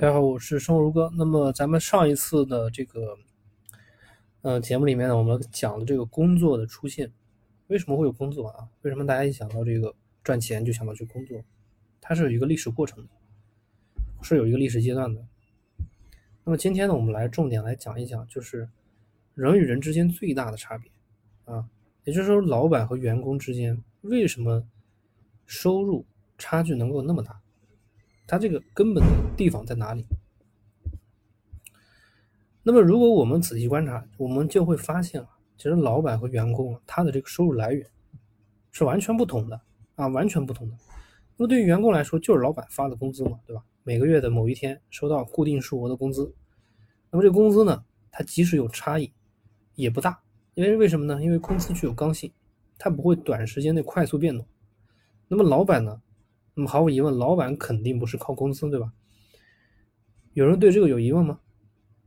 [0.00, 1.10] 大家好，我是生活如歌。
[1.16, 3.18] 那么咱们上一次的这个
[4.42, 7.12] 呃节目里面呢，我们讲的这个工作的出现，
[7.66, 8.68] 为什么会有工作啊？
[8.82, 9.92] 为什么大家一想到这个
[10.22, 11.44] 赚钱就想到去工作？
[12.00, 13.10] 它是有一个历史过程的，
[14.22, 15.20] 是有一个历史阶段的。
[16.44, 18.68] 那么今天呢，我们来重点来讲一讲，就是
[19.34, 20.88] 人与人之间最大的差别
[21.44, 21.68] 啊，
[22.04, 24.64] 也就是说，老板和员工之间为什么
[25.44, 26.06] 收入
[26.38, 27.40] 差距能够那么大？
[28.28, 30.04] 它这个根本的地方在哪里？
[32.62, 37.88] 那么，如果我们仔细观察，我们就会发现啊，其实老板和员工他的这个收入来源
[38.70, 39.58] 是完全不同的
[39.94, 40.76] 啊，完全不同的。
[41.38, 43.64] 那么，对于员工来说，就是老板发的工资嘛，对吧？
[43.82, 46.30] 每个月的某一天收到固定数额的工资。
[47.10, 49.10] 那么，这个工资呢，它即使有差异，
[49.74, 50.20] 也不大，
[50.52, 51.22] 因为为什么呢？
[51.22, 52.30] 因为工资具有刚性，
[52.76, 54.46] 它不会短时间内快速变动。
[55.28, 56.02] 那么，老板呢？
[56.58, 58.92] 那么毫无疑问，老板肯定不是靠工资，对吧？
[60.32, 61.38] 有人对这个有疑问吗？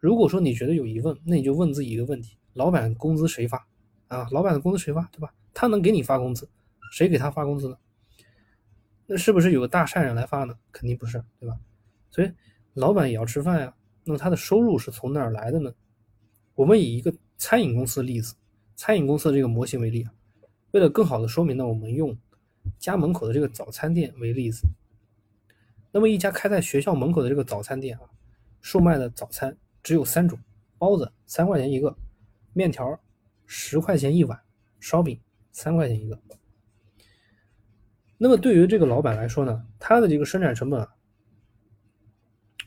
[0.00, 3.68] 如果说你觉得有疑问，那你就问自己一个问题：老板工资谁发？
[4.06, 5.34] 啊，老板的工资谁发，对吧？
[5.52, 6.48] 他能给你发工资，
[6.90, 7.76] 谁给他发工资呢？
[9.06, 10.58] 那是不是有个大善人来发呢？
[10.72, 11.54] 肯定不是，对吧？
[12.10, 12.32] 所以
[12.72, 13.74] 老板也要吃饭呀。
[14.02, 15.70] 那么他的收入是从哪儿来的呢？
[16.54, 18.34] 我们以一个餐饮公司的例子，
[18.76, 20.12] 餐饮公司的这个模型为例啊。
[20.70, 22.16] 为了更好的说明呢，我们用。
[22.78, 24.68] 家门口的这个早餐店为例子，
[25.92, 28.04] 那么一家开在学校门口的这个早餐店啊，
[28.60, 30.38] 售卖的早餐只有三种：
[30.78, 31.96] 包子三块钱一个，
[32.52, 33.00] 面条
[33.46, 34.40] 十块钱一碗，
[34.78, 36.20] 烧饼三块钱一个。
[38.18, 40.88] 那么对于这个老板来说呢，他的这个生产成本啊，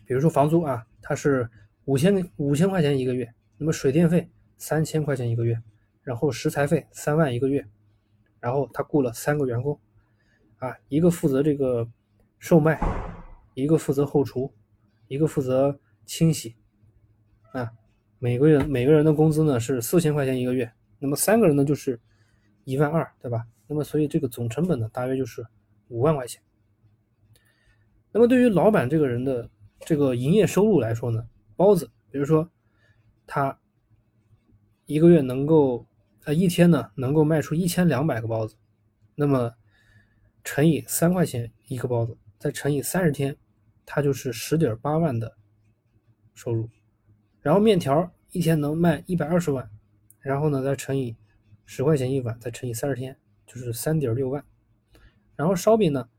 [0.05, 1.50] 比如说房租啊，他是
[1.86, 5.61] 五千五千块钱一个月，那么水电费三千块钱一个月，
[6.03, 7.67] 然后食材费三万一个月，
[8.42, 9.80] 然后他雇了三个员工。
[10.58, 11.88] 啊，一个负责这个
[12.38, 12.80] 售卖，
[13.56, 14.53] 一个负责后厨，
[15.08, 16.56] 一个负责清洗。
[17.52, 17.72] 啊，
[18.20, 22.00] 每个人每个人的工资呢是四千块钱一个月，那么三个人呢就是
[22.64, 23.43] 一万二，对吧？
[23.66, 25.43] 那么所以这个总成本呢大约就是
[25.87, 26.39] 五万块钱。
[28.11, 29.49] 那么对于老板这个人的
[29.80, 32.48] 这个营业收入来说呢，包子，比如说
[33.26, 33.58] 他
[34.86, 35.87] 一个月能够
[36.26, 38.55] 呃一天呢能够卖出一千两百个包子，
[39.15, 39.54] 那么。
[40.43, 43.37] 乘以三块钱一个包子，再乘以三十天，
[43.86, 45.37] 它就是十点八万的
[46.33, 46.67] 收入。
[47.42, 49.70] 然后面条一天能卖一百二十万，
[50.20, 51.15] 然后呢再乘以
[51.64, 53.15] 十块钱一碗，再乘以三十天，
[53.45, 54.43] 就是三点六万。
[55.36, 56.10] 然后烧饼呢，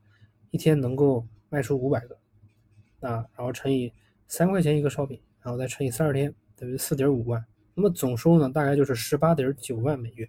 [0.52, 2.16] 一天能够卖出五百个，
[3.00, 3.92] 啊，然后乘以
[4.28, 7.44] 三块钱一个烧饼，然后再乘以三十天，等于四点五万。
[7.74, 10.28] 那么总收入呢，大概就是十八点九万美元。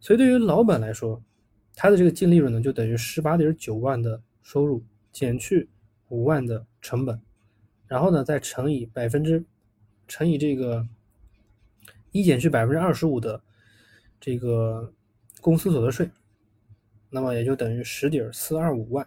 [0.00, 1.22] 所以对于老板来说，
[1.74, 4.82] 他的这个净利润呢，就等于十八点九万的收入
[5.12, 5.68] 减去
[6.08, 7.20] 五万的成本，
[7.86, 9.44] 然后呢再乘以百分之，
[10.08, 10.86] 乘以这个
[12.10, 13.42] 一减去百分之二十五的
[14.20, 14.92] 这个
[15.40, 16.10] 公司所得税，
[17.08, 19.06] 那么也就等于十点四二五万。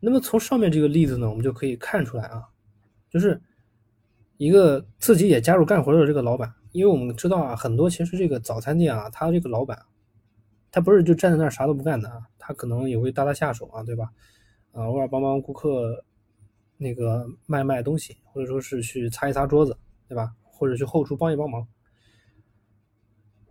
[0.00, 2.48] 那么从上面这个例子呢，我们就可以看出来啊，
[3.10, 3.40] 就是
[4.36, 9.78] 一个自己也加入干活的这个老板，因为我们知道啊，很多其实这个早餐店啊，他这个老板。
[10.70, 14.10] 他不是就站在那儿啥都不干的啊，他可能也会搭搭下手啊，对吧？
[14.72, 16.04] 啊，偶尔帮帮顾客
[16.76, 19.78] 那个卖卖东西，或者说是去擦一擦桌子，
[20.08, 20.34] 对吧？
[20.42, 21.64] 或者去后厨帮一帮忙。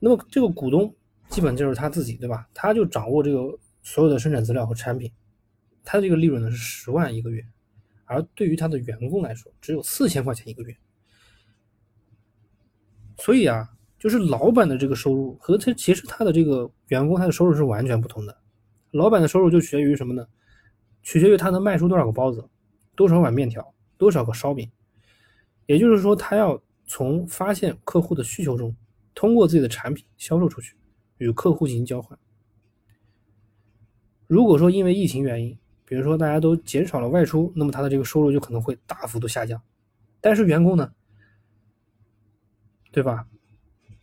[0.01, 0.93] 那么这个股东
[1.29, 2.45] 基本就是他自己，对吧？
[2.53, 5.09] 他就掌握这个所有的生产资料和产品，
[5.81, 7.41] 他的这个利润呢是十万一个月，
[8.13, 10.77] 而对于他的员工来说只有四千块钱一个月，
[13.17, 13.69] 所以啊。
[13.99, 18.37] 就是老板的这个收入和他其实他的这个员工他的收入是完全不同的。
[18.91, 20.27] 老板的收入就取决于什么呢？
[21.03, 22.45] 取决于他能卖出多少个包子，
[22.95, 24.69] 多少碗面条，多少个烧饼。
[25.67, 28.75] 也就是说，他要从发现客户的需求中，
[29.15, 30.75] 通过自己的产品销售出去，
[31.19, 32.19] 与客户进行交换。
[34.27, 39.61] 如果说因为疫情原因，比如说大家都减少了外出，那么他的这个收入就可能会大幅度下降。
[40.21, 40.93] 但是员工呢，
[42.91, 43.27] 对吧？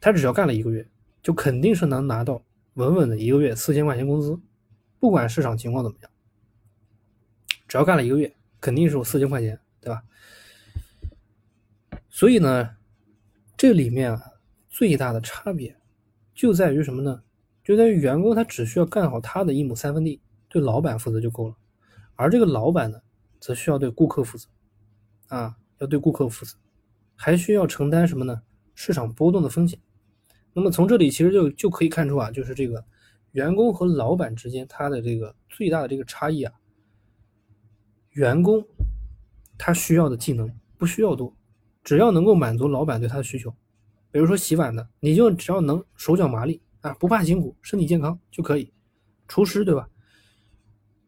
[0.00, 0.86] 他只要干了一个月，
[1.22, 2.42] 就肯定是能拿到
[2.74, 4.38] 稳稳的一个月四千块钱工资，
[4.98, 6.10] 不管市场情况怎么样，
[7.68, 10.02] 只要干了一个月，肯定是有四千块钱，对吧？
[12.08, 12.76] 所以呢，
[13.56, 14.22] 这里面啊，
[14.68, 15.74] 最大的差别
[16.34, 17.22] 就在于什么呢？
[17.62, 21.54] 就在于员工他只需要干好他的一亩三分地，对老板负责就够了，
[22.20, 23.00] 而这个老板呢，
[23.40, 24.46] 则需要对顾客负责，
[25.28, 26.54] 啊，要对顾客负责，
[27.16, 28.42] 还需要承担什么呢？
[28.74, 29.80] 市场波动的风险。
[30.52, 32.84] 那么从这里其实就就可以看出啊，就是这个
[33.32, 36.52] 员工和老板之间他的这个最大的这个差异啊，
[38.10, 38.62] 员工
[39.56, 41.34] 他需要的技能不需要多，
[41.82, 43.50] 只要能够满足老板对他的需求，
[44.10, 48.70] 比如说洗碗的，你就只要能手脚麻利啊，不怕辛苦，身体健康就可以。
[49.26, 49.88] 厨师对吧？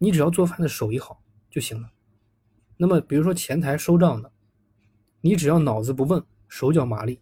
[0.03, 1.89] 你只要做饭的手艺好就行了。
[2.77, 4.33] 那么比如说前台收账的，
[5.21, 7.21] 你只要脑子不笨，手脚麻利，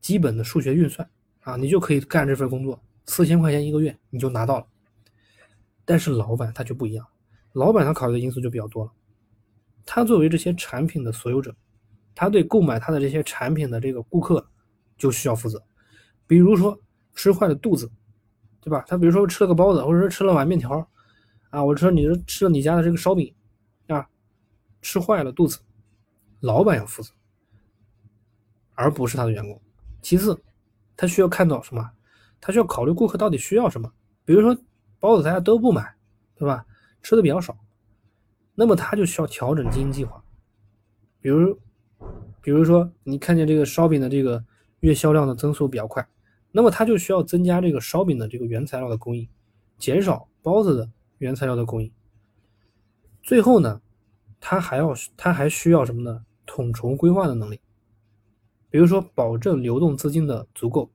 [0.00, 1.08] 基本的数学运算
[1.42, 4.66] 啊，你就可以干这份工作，四千块钱一个月你就拿到了。
[5.84, 7.06] 但是老板他就不一样，
[7.52, 8.90] 老板他考虑的因素就比较多了。
[9.86, 11.54] 他作为这些产品的所有者，
[12.12, 14.44] 他对购买他的这些产品的这个顾客
[14.98, 15.62] 就需要负责。
[16.26, 16.76] 比如说
[17.14, 17.88] 吃坏了肚子，
[18.60, 18.84] 对吧？
[18.88, 20.84] 他比如说吃了个包子，或者说吃了碗面条，
[21.50, 23.34] 啊，我说你吃了你家的这个烧饼，
[23.88, 24.08] 啊，
[24.80, 25.58] 吃坏了肚子，
[26.40, 27.12] 老板要负责，
[28.74, 29.60] 而不是他的员工。
[30.00, 30.40] 其次，
[30.96, 31.90] 他需要看到什么？
[32.40, 33.92] 他需要考虑顾客到底需要什么。
[34.24, 34.56] 比如说
[34.98, 35.94] 包子大家都不买，
[36.36, 36.64] 对吧？
[37.02, 37.56] 吃的比较少。
[38.54, 40.22] 那么他就需要调整经营计划，
[41.20, 41.58] 比如，
[42.42, 44.44] 比如说你看见这个烧饼的这个
[44.80, 46.06] 月销量的增速比较快，
[46.52, 49.26] 那么他就需要增加这个烧饼的这个原材料的供应，
[49.78, 51.90] 减少包子的原材料的供应。
[53.22, 53.80] 最后呢，
[54.40, 56.26] 他还要他还需要什么呢？
[56.44, 57.60] 统筹规划的能力，
[58.68, 60.90] 比如说保证流动资金的足够，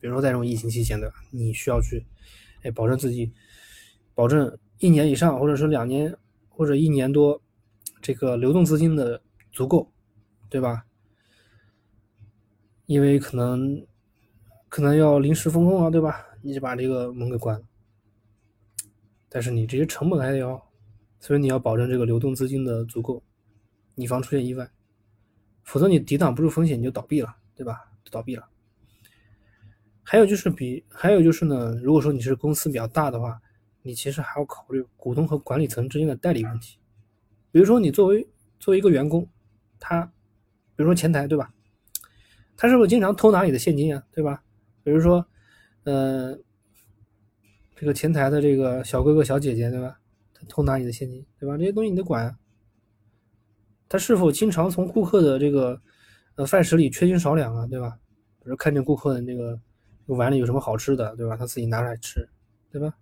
[0.00, 2.06] 比如说在这种疫情期间的，你需要去，
[2.62, 3.32] 哎，保证自己，
[4.14, 4.56] 保证。
[4.80, 6.16] 一年以上，或者是两年，
[6.48, 7.42] 或者一年多，
[8.00, 9.20] 这个流动资金的
[9.50, 9.90] 足够，
[10.48, 10.86] 对吧？
[12.86, 13.84] 因为可能
[14.68, 16.24] 可能要临时风控啊，对吧？
[16.42, 17.66] 你就把这个门给关了。
[19.28, 20.70] 但是你这些成本还得要，
[21.20, 23.22] 所以你要保证这个流动资金的足够，
[23.96, 24.70] 以防出现意外，
[25.64, 27.90] 否则你抵挡不住风险，你就倒闭了，对吧？
[28.04, 28.48] 就倒闭了。
[30.02, 33.40] 还有就是比，还有就是呢，如果说你是公司比较大的话。
[33.82, 36.78] 你其实还要考虑股东和管理层之间的代理问题，
[37.50, 38.28] 比如说你作为
[38.58, 39.26] 作为一个员工，
[39.78, 40.04] 他，
[40.76, 41.54] 比如说前台对吧？
[42.54, 44.04] 他是不是经常偷拿你的现金啊？
[44.12, 44.42] 对吧？
[44.82, 45.24] 比如说，
[45.84, 46.36] 呃，
[47.80, 50.00] 这个前台的这个小哥哥小姐姐对吧？
[50.34, 51.56] 他偷拿你的现金对吧？
[51.56, 52.36] 这些东西你得管啊。
[53.88, 55.80] 他是否经常从顾客的这个
[56.34, 57.68] 呃饭食里缺斤少两啊？
[57.68, 57.96] 对吧？
[58.42, 59.56] 比如看见顾客的那个
[60.06, 61.36] 碗里有什么好吃的对吧？
[61.36, 62.28] 他自己拿出来吃，
[62.72, 62.92] 对吧？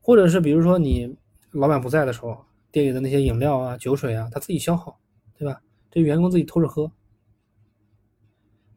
[0.00, 1.16] 或者是比如说你
[1.52, 4.98] 老板不在的时候，店里的那些饮料啊、酒水啊，他自己消耗，
[5.38, 5.62] 对吧？
[5.88, 6.90] 这员工自己偷着喝，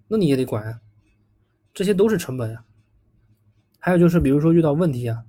[0.07, 0.79] 那你也得管啊，
[1.73, 2.64] 这些都是成本啊。
[3.85, 5.23] 还有就是，比如说遇到问题啊，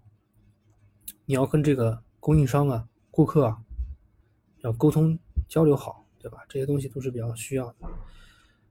[1.27, 3.59] 你要跟这个供应商啊、顾客啊，
[4.61, 6.39] 要沟通交流好，对吧？
[6.49, 7.77] 这些东西都是比较需要的。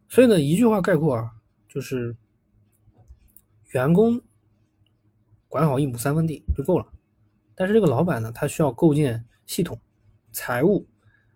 [0.10, 1.32] 所以呢，一句话概括啊，
[1.68, 2.18] 就是
[3.74, 4.20] 员工
[5.48, 6.88] 管好一亩三分地就够了。
[7.54, 9.80] 但是这个老板呢，他需要构建系统、
[10.32, 10.88] 财务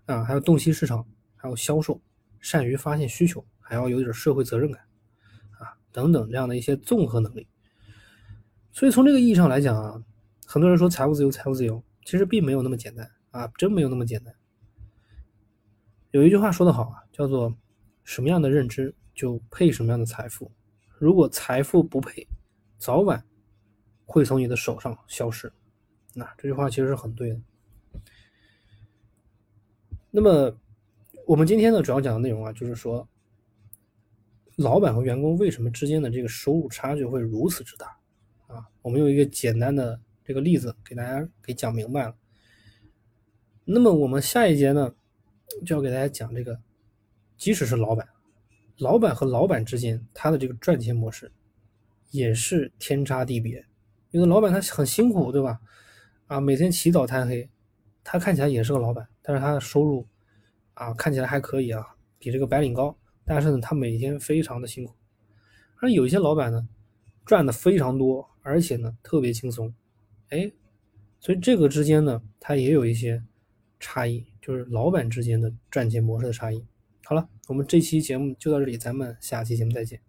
[0.07, 1.06] 啊，还有洞悉市场，
[1.36, 2.01] 还有销售，
[2.40, 4.81] 善于发现需求，还要有点社会责任感
[5.60, 7.48] 啊，等等这样的一些综合能力。
[8.71, 10.04] 所以从这个意义上来讲啊，
[10.45, 14.33] 很多人说财务自由，财务自由，其实并没有那么简单啊，真没有那么简单。
[16.12, 17.54] 有一句话说得好啊，叫做
[18.04, 20.51] 什么样的认知就配什么样的财富，
[20.98, 22.27] 如果财富不配，
[22.77, 23.24] 早晚
[24.06, 25.51] 会从你的手上消失。
[26.13, 27.39] 那这句话其实是很对的。
[30.10, 30.58] 那么，
[31.27, 33.08] 我们今天呢主要讲的内容啊，就是说，
[34.55, 37.99] 老板和员工为什么之间的这个收入差距会如此之大
[38.50, 38.68] 啊？
[38.82, 42.15] 我们用一个简单的这个例子给大家给讲明白了。
[43.63, 44.94] 那么我们下一节呢，
[45.65, 46.60] 就要给大家讲这个，
[47.38, 48.08] 即使是老板，
[48.77, 51.32] 老板和老板之间他的这个赚钱模式
[52.10, 53.63] 也是天差地别。
[54.10, 55.60] 有的老板他很辛苦，对吧？
[56.25, 57.48] 啊，每天起早贪黑，
[58.03, 60.08] 他看起来也是个老板，但是他的收入
[60.74, 61.86] 啊看起来还可以啊，
[62.18, 62.98] 比这个白领高。
[63.24, 64.96] 但是呢，他每天非常的辛苦。
[65.82, 66.68] 而有一些老板呢，
[67.24, 69.72] 赚的非常多，而且呢特别轻松。
[70.29, 70.51] 哎，
[71.20, 73.24] 所以这个之间呢，它也有一些
[73.79, 76.65] 差异，就是老板之间的赚钱模式的差异。
[77.06, 80.01] 好了，我们这期节目就到这里，咱们下期节目再见。